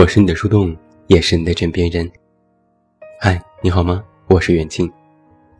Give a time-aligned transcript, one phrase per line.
[0.00, 0.74] 我是你的树洞，
[1.08, 2.10] 也是你的枕边人。
[3.20, 4.02] 嗨，你好吗？
[4.28, 4.90] 我是远近，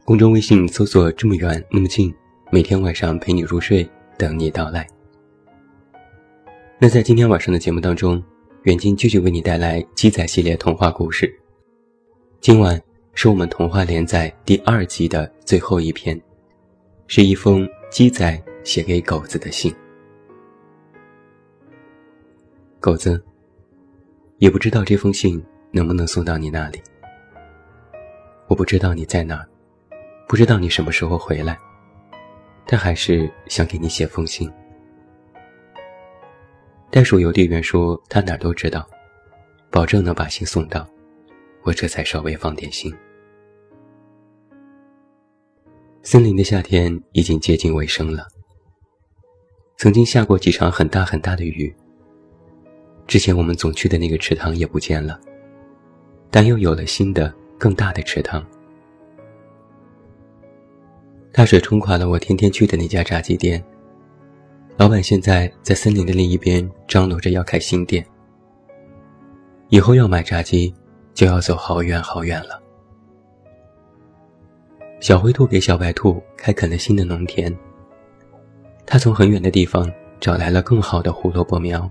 [0.02, 2.11] 公众微信搜索“这么远那么近”，
[2.50, 4.88] 每天晚上陪你入睡，等你到来。
[6.79, 8.23] 那在今天晚上的节目当中，
[8.62, 11.30] 远近继续为你带来鸡仔系列童话故事。
[12.41, 12.80] 今晚
[13.12, 16.18] 是我们童话连载第二集的最后一篇，
[17.09, 19.70] 是一封鸡仔写给狗子的信。
[22.80, 23.23] 狗子，
[24.41, 26.83] 也不知道这封信能不能送到你那里。
[28.49, 29.47] 我不知道你在哪儿，
[30.27, 31.59] 不知道你什么时候回来，
[32.66, 34.51] 但还是想给你写封信。
[36.91, 38.88] 袋鼠邮递员说他哪儿都知道，
[39.71, 40.88] 保证能把信送到。
[41.63, 42.91] 我这才稍微放点心。
[46.02, 48.27] 森林的夏天已经接近尾声了，
[49.77, 51.77] 曾经下过几场很大很大的雨。
[53.11, 55.19] 之前我们总去的那个池塘也不见了，
[56.30, 58.41] 但又有了新的、更大的池塘。
[61.33, 63.61] 大水冲垮了我天天去的那家炸鸡店，
[64.77, 68.06] 老板现在在森林的另一边张罗着要开新店。
[69.71, 70.72] 以后要买炸鸡，
[71.12, 72.62] 就要走好远好远了。
[75.00, 77.53] 小灰兔给小白兔开垦了新的农田，
[78.87, 81.91] 他从很远的地方找来了更好的胡萝卜苗。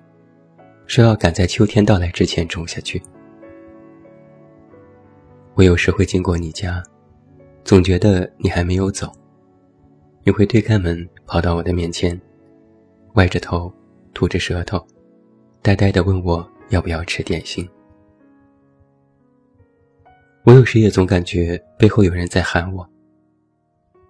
[0.90, 3.00] 说要赶在秋天到来之前种下去。
[5.54, 6.84] 我有时会经过你家，
[7.64, 9.12] 总觉得你还没有走。
[10.24, 12.20] 你会推开门跑到我的面前，
[13.14, 13.72] 歪着头，
[14.16, 14.84] 吐着舌头，
[15.62, 17.70] 呆呆地问我要不要吃点心。
[20.44, 22.90] 我有时也总感觉背后有人在喊我，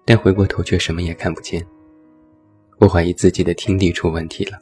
[0.06, 1.62] 但回过头却什么也看不见。
[2.78, 4.58] 我怀疑自己的听力出问题了。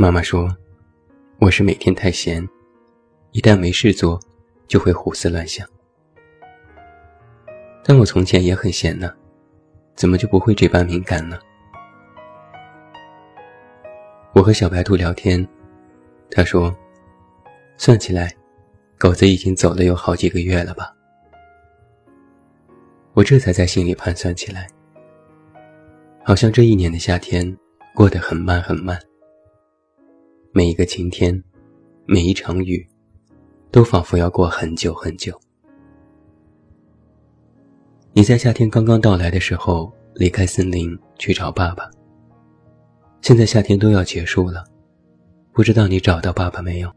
[0.00, 0.48] 妈妈说
[1.40, 2.42] ：“我是每天太闲，
[3.32, 4.18] 一旦没事做，
[4.66, 5.68] 就会胡思乱想。
[7.84, 9.12] 但我从前也很闲呢，
[9.94, 11.38] 怎么就不会这般敏感呢？”
[14.32, 15.46] 我和小白兔聊天，
[16.30, 16.74] 他说
[17.76, 18.34] ：“算起来，
[18.96, 20.96] 狗子已经走了有好几个月了吧？”
[23.12, 24.66] 我这才在心里盘算起来，
[26.24, 27.54] 好像这一年的夏天
[27.94, 28.98] 过得很慢很慢。
[30.52, 31.40] 每一个晴天，
[32.06, 32.84] 每一场雨，
[33.70, 35.40] 都仿佛要过很久很久。
[38.12, 41.88] 你在夏天刚刚到来的时候离开森林去找爸爸。
[43.22, 44.64] 现在夏天都要结束了，
[45.52, 46.92] 不知道你找到爸爸没有？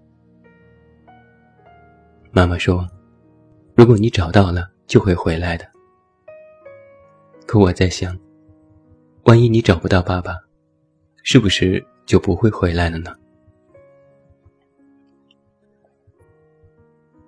[2.31, 2.89] 妈妈说，
[3.75, 5.65] 如果你找到了，就会回来的。
[7.45, 8.17] 可我在想，
[9.25, 10.35] 万一你找不到爸爸，
[11.21, 13.13] 是不是就不会回来了呢？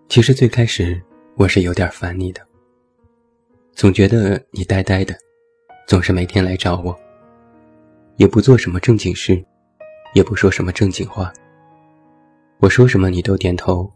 [0.08, 1.02] 其实最开始
[1.36, 2.42] 我是有点烦你的，
[3.74, 5.18] 总觉得你呆呆的，
[5.88, 6.98] 总是每天来找我，
[8.18, 9.44] 也不做什么正经事，
[10.14, 11.34] 也不说什么正经话。
[12.60, 13.92] 我说什么你都点头，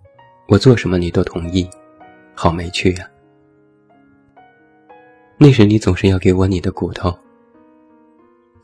[0.48, 1.69] 我做什么你都同意，
[2.34, 3.09] 好没趣呀。
[5.38, 7.18] 那时你总是要给我你的骨头，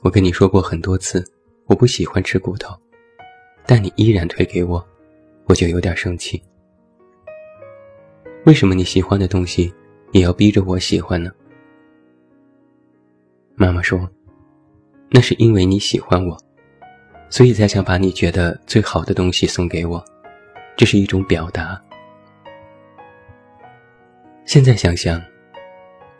[0.01, 1.23] 我跟你说过很多次，
[1.67, 2.75] 我不喜欢吃骨头，
[3.66, 4.85] 但你依然推给我，
[5.45, 6.44] 我就有点生气。
[8.45, 9.73] 为什么你喜欢的东西，
[10.11, 11.31] 也要逼着我喜欢呢？
[13.56, 14.07] 妈妈说
[15.09, 16.38] ：“那是因为你喜欢我，
[17.28, 20.03] 所以才想把你觉得最好的东西送给我，
[20.78, 21.81] 这是一种表达。”
[24.45, 25.19] 现在想想，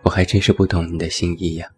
[0.02, 1.70] 我还真是不懂你的心意呀。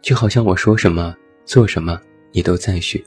[0.00, 1.14] 就好像我说什么、
[1.44, 2.00] 做什么，
[2.32, 3.04] 你都赞许。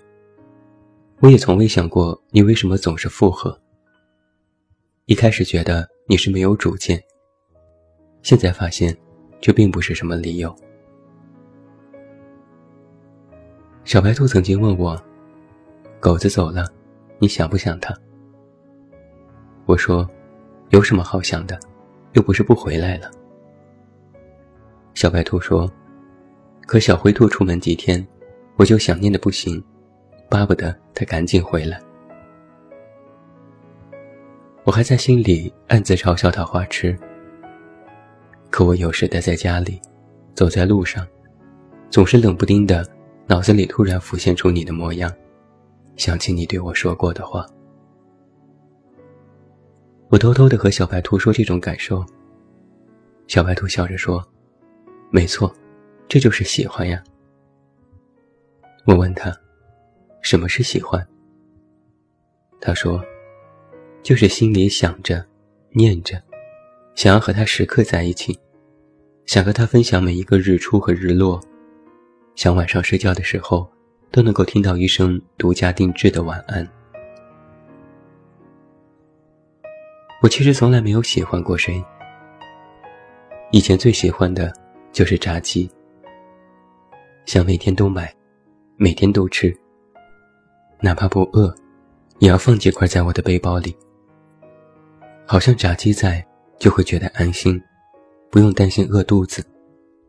[1.22, 3.60] 我也从未想过你为什么总是附和。
[5.06, 6.98] 一开始觉得你是没有主见，
[8.22, 8.96] 现在发现，
[9.42, 10.56] 这并不是什么理由。
[13.84, 14.98] 小白兔曾经问我
[16.00, 16.66] ：“狗子走了，
[17.20, 17.94] 你想不想他？”
[19.68, 20.10] 我说
[20.72, 21.60] ：“有什么好想的，
[22.14, 23.12] 又不是不回来了。”
[24.96, 25.70] 小白兔说
[26.66, 28.08] ：“可小灰兔出门几天，
[28.56, 29.62] 我就想念的不行，
[30.30, 31.78] 巴不得它赶紧回来。”
[34.66, 36.98] 我还在心里暗自嘲笑他花痴，
[38.50, 39.82] 可我有时待在家里，
[40.34, 41.06] 走在路上，
[41.90, 42.88] 总是冷不丁的，
[43.28, 45.12] 脑子里突然浮现出你的模样，
[45.98, 47.46] 想起你对我说过的话。
[50.10, 52.06] 我偷偷的和小白兔说这种感受。
[53.28, 54.24] 小白兔笑着说
[55.12, 55.54] ：“没错，
[56.08, 57.04] 这就是喜欢呀。”
[58.86, 59.36] 我问他
[60.22, 61.06] ：“什么是喜欢？
[62.62, 63.04] 他说
[64.04, 65.26] ：“就是心里想着、
[65.72, 66.22] 念着，
[66.94, 68.38] 想要和他时刻在一起，
[69.26, 71.42] 想和他分享每一个日出和日落，
[72.36, 73.66] 想晚上睡觉的时候
[74.12, 76.68] 都能够听到一声独家定制的晚安。”
[80.22, 81.82] 我其实从来没有喜欢过谁，
[83.52, 84.52] 以前最喜欢的
[84.92, 85.70] 就是炸鸡，
[87.26, 88.14] 想每天都买，
[88.76, 89.56] 每天都吃，
[90.82, 91.56] 哪怕不饿。
[92.20, 93.76] 也要放几块在我的背包里，
[95.26, 96.26] 好像炸鸡在
[96.60, 97.62] 就会觉得安心，
[98.30, 99.44] 不用担心饿肚子，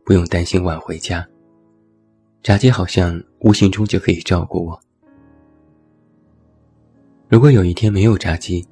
[0.05, 1.27] 不用担心晚回家。
[2.43, 4.79] 炸鸡好像无形中就可以照顾我。
[7.27, 8.65] 如果有一天没有炸鸡，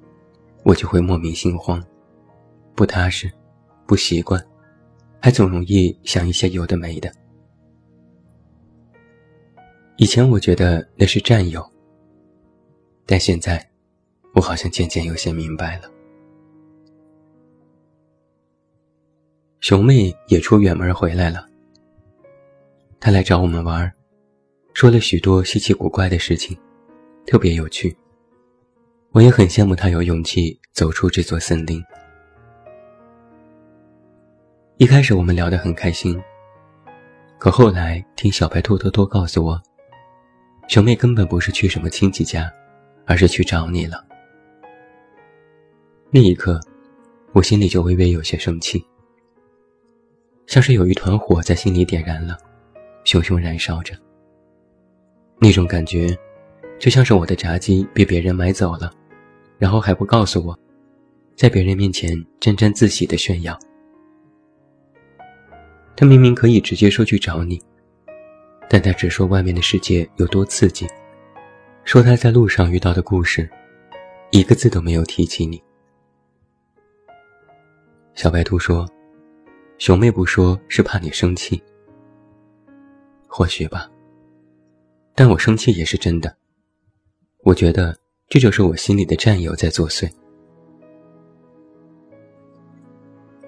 [0.63, 1.83] 我就会莫名心慌，
[2.75, 3.31] 不踏实，
[3.87, 4.45] 不习惯，
[5.19, 7.11] 还总容易想一些有的没的。
[9.97, 11.67] 以前我觉得那是占有。
[13.05, 13.69] 但现在，
[14.33, 15.92] 我好像渐渐有些明白了。
[19.63, 21.47] 熊妹也出远门回来了。
[22.99, 23.89] 她来找我们玩，
[24.73, 26.57] 说了许多稀奇古怪的事情，
[27.25, 27.95] 特别有趣。
[29.11, 31.81] 我也很羡慕她有勇气走出这座森林。
[34.75, 36.21] 一开始我们聊得很开心，
[37.37, 39.63] 可后来听小白兔偷偷告诉我，
[40.67, 42.51] 熊妹根本不是去什么亲戚家。
[43.05, 44.01] 而是去找你了。
[46.09, 46.57] 那一刻，
[47.33, 48.81] 我心里就微微有些生气，
[50.45, 52.37] 像是有一团火在心里点燃了，
[53.03, 53.95] 熊熊燃烧着。
[55.39, 56.17] 那种感觉，
[56.79, 58.91] 就像是我的炸鸡被别人买走了，
[59.57, 60.57] 然后还不告诉我，
[61.35, 63.57] 在别人面前沾沾自喜的炫耀。
[65.95, 67.61] 他明明可以直接说去找你，
[68.69, 70.87] 但他只说外面的世界有多刺激。
[71.83, 73.49] 说他在路上遇到的故事，
[74.31, 75.61] 一个字都没有提起你。
[78.15, 78.87] 小白兔说
[79.83, 81.61] ：“熊妹不说是怕你生气，
[83.27, 83.91] 或许吧。
[85.13, 86.33] 但我生气也是真的。
[87.43, 87.93] 我觉得
[88.29, 90.09] 这就是我心里的战友在作祟。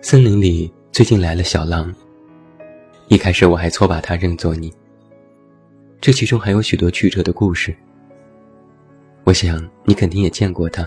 [0.02, 1.96] 森林里最近来了小狼，
[3.08, 4.74] 一开始我还错把他认作你。
[6.02, 7.74] 这其中还有许多曲折的故事。”
[9.24, 10.86] 我想你肯定也见过他。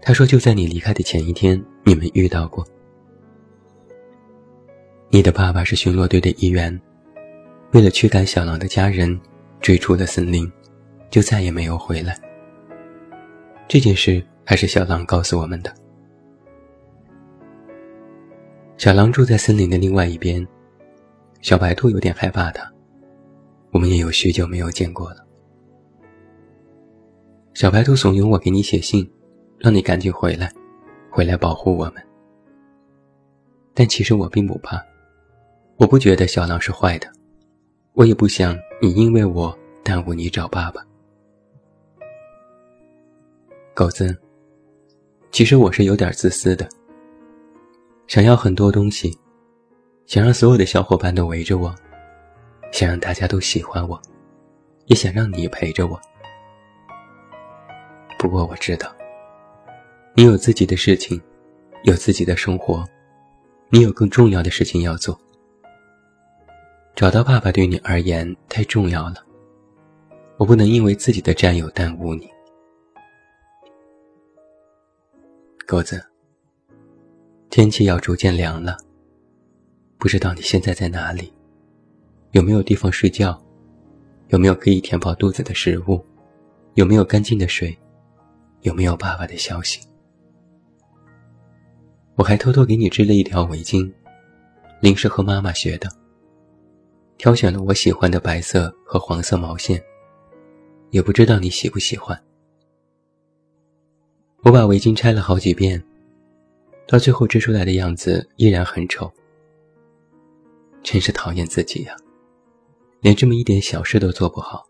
[0.00, 2.66] 他说就在你离开的前一天，你们遇到过。
[5.14, 6.80] 你的爸爸是巡逻队的一员，
[7.72, 9.20] 为了驱赶小狼的家人，
[9.60, 10.50] 追出了森林，
[11.10, 12.18] 就再也没有回来。
[13.68, 15.70] 这件事还是小狼告诉我们的。
[18.78, 20.48] 小狼住在森林的另外一边，
[21.42, 22.66] 小白兔有点害怕他。
[23.70, 25.16] 我们也有许久没有见过了。
[27.52, 29.06] 小白兔怂恿我给你写信，
[29.58, 30.50] 让你赶紧回来，
[31.10, 32.02] 回来保护我们。
[33.74, 34.82] 但其实我并不怕，
[35.82, 37.12] 我不觉得小狼是坏的，
[37.94, 40.80] 我也不想你因为我耽误你找爸爸。
[43.74, 44.16] 狗子，
[45.32, 46.68] 其实我是有点自私的，
[48.06, 49.18] 想要很多东西，
[50.06, 51.74] 想让所有的小伙伴都围着我，
[52.70, 54.00] 想让大家都喜欢我，
[54.86, 56.00] 也想让你陪着我。
[58.20, 58.94] 不过我知道，
[60.14, 61.20] 你有自己的事情，
[61.82, 62.88] 有自己的生活，
[63.68, 65.20] 你有更重要的事情要做。
[66.94, 69.16] 找到爸爸对你而言太重要了，
[70.36, 72.28] 我不能因为自己的占有耽误你。
[75.66, 76.04] 狗子，
[77.50, 78.76] 天气要逐渐凉了，
[79.98, 81.32] 不知道你现在在哪里，
[82.32, 83.42] 有没有地方睡觉，
[84.28, 86.04] 有没有可以填饱肚子的食物，
[86.74, 87.76] 有没有干净的水。
[88.60, 89.80] 有没有爸爸的消息？
[92.14, 93.92] 我还偷偷给你织了一条围巾，
[94.80, 95.90] 临时和妈妈学的。
[97.22, 99.80] 挑选了我喜欢的白色和黄色毛线，
[100.90, 102.20] 也不知道你喜不喜欢。
[104.42, 105.80] 我把围巾拆了好几遍，
[106.84, 109.08] 到最后织出来的样子依然很丑。
[110.82, 111.94] 真是讨厌自己呀，
[113.00, 114.66] 连这么一点小事都做不好。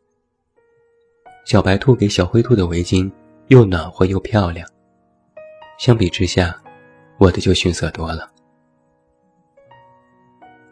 [1.46, 3.10] 小白兔给小灰兔的围巾。
[3.48, 4.66] 又暖和又漂亮。
[5.78, 6.62] 相比之下，
[7.18, 8.30] 我的就逊色多了。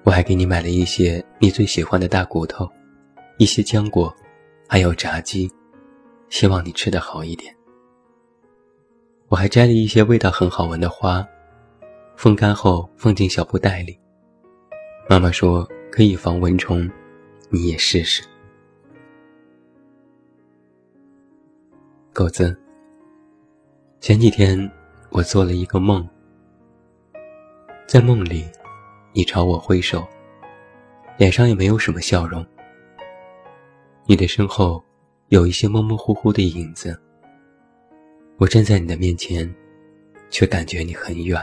[0.02, 2.68] 我还给你买了一些你最喜欢的大骨头，
[3.36, 4.14] 一些浆果，
[4.66, 5.50] 还有炸鸡，
[6.28, 7.54] 希望你吃得好一点。
[9.28, 11.24] 我还摘了一些味道很好闻的花，
[12.16, 13.96] 风干后放进小布袋里。
[15.08, 16.90] 妈妈说可以防蚊虫，
[17.50, 18.22] 你也试试。
[22.12, 22.56] 狗子，
[24.00, 24.70] 前几天
[25.10, 26.08] 我做了一个梦，
[27.86, 28.44] 在梦里，
[29.12, 30.06] 你朝我挥手，
[31.18, 32.46] 脸上也没有什么笑容。
[34.06, 34.82] 你的身后
[35.28, 36.96] 有一些模模糊糊的影子，
[38.38, 39.52] 我站在你的面前，
[40.30, 41.40] 却感觉你很远。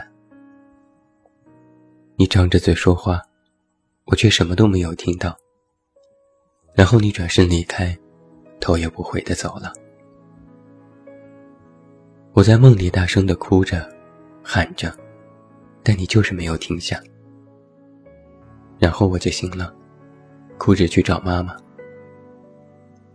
[2.16, 3.22] 你张着嘴说话，
[4.06, 5.38] 我却什么都没有听到。
[6.74, 7.98] 然后你转身离开，
[8.62, 9.74] 头也不回的走了。
[12.32, 13.88] 我在梦里大声的哭着，
[14.42, 14.96] 喊着，
[15.84, 17.02] 但你就是没有停下。
[18.80, 19.74] 然后我就醒了，
[20.58, 21.56] 哭着去找妈妈。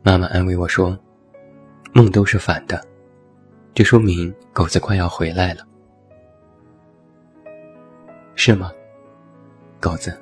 [0.02, 0.98] 妈妈安慰我说
[1.94, 2.84] ：“梦都是反的，
[3.72, 5.66] 这说明狗子快要回来了，
[8.34, 8.72] 是吗？”
[9.78, 10.16] 狗子，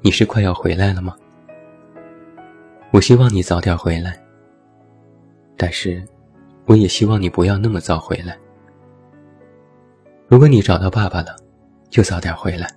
[0.00, 1.16] 你是快要回来了吗？
[2.92, 4.18] 我希望你早点回来，
[5.56, 6.02] 但是
[6.64, 8.38] 我也希望你不要那么早回来。
[10.26, 11.36] 如果你找到爸爸了，
[11.90, 12.68] 就早点回来；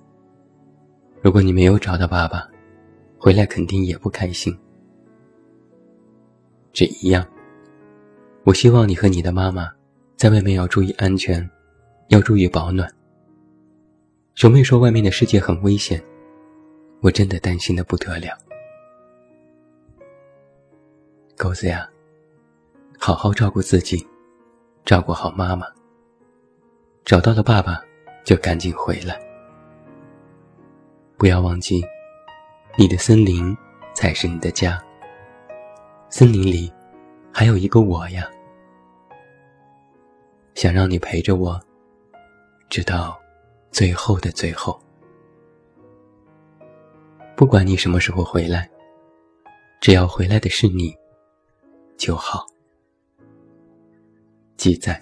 [1.22, 2.50] 如果你没有找到爸爸，
[3.16, 4.58] 回来肯定也不开心。
[6.72, 7.24] 这一样，
[8.42, 9.70] 我希望你和你的妈妈
[10.16, 11.48] 在外面要注意安全，
[12.08, 12.92] 要注意保暖。
[14.34, 16.02] 熊妹说：“外面的世界很危险，
[17.00, 18.36] 我真的担心的不得了。”
[21.38, 21.88] 狗子呀，
[22.98, 24.04] 好好照顾自己，
[24.84, 25.68] 照顾好妈妈。
[27.04, 27.80] 找到了爸爸，
[28.24, 29.20] 就赶紧回来。
[31.22, 31.80] 不要忘记，
[32.76, 33.56] 你的森林
[33.94, 34.82] 才是你的家。
[36.10, 36.68] 森林里
[37.32, 38.28] 还有一个我呀，
[40.56, 41.60] 想让你陪着我，
[42.68, 43.16] 直到。
[43.70, 44.82] 最后的最后，
[47.36, 48.68] 不管你什么时候回来，
[49.80, 50.92] 只要回来的是你
[51.96, 52.44] 就好。
[54.56, 55.00] 记在。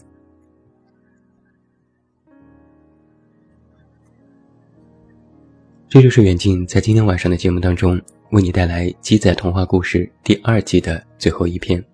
[5.90, 11.84] 这就是远近在今天晚上的节目当中为你带来《鸡仔童话故事》第二季的最后一篇。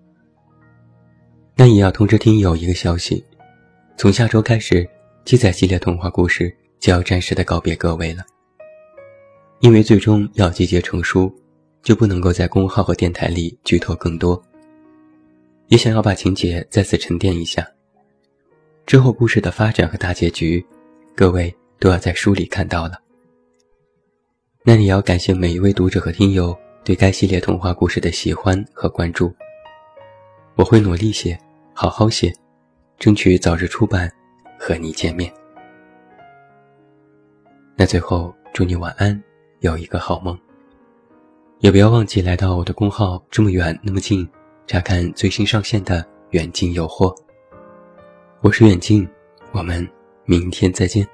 [1.55, 3.25] 那也要通知听友一个消息：
[3.97, 4.83] 从下周开始，
[5.25, 6.47] 《鸡仔系列童话故事》。
[6.79, 8.23] 就要暂时的告别各位了，
[9.61, 11.33] 因为最终要集结成书，
[11.81, 14.39] 就不能够在公号和电台里剧透更多。
[15.69, 17.67] 也想要把情节再次沉淀一下，
[18.85, 20.63] 之后故事的发展和大结局，
[21.15, 23.06] 各位都要在书里看到了。
[24.69, 29.33] 那也要感谢每一位读者和听友对该系列童话故事的喜欢和关注。
[30.55, 31.39] 我会努力写，
[31.73, 32.33] 好好写，
[32.99, 34.11] 争取早日出版，
[34.59, 35.31] 和你见面。
[37.77, 39.17] 那最后，祝你晚安，
[39.61, 40.37] 有一个好梦。
[41.59, 44.27] 也不要忘记来到我的公号，这么远那么近，
[44.67, 47.15] 查看最新上线的远近有货。
[48.41, 49.07] 我是远近，
[49.53, 49.87] 我们
[50.25, 51.07] 明天再见。